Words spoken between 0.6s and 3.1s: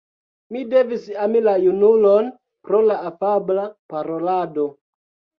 devis ami la junulon pro la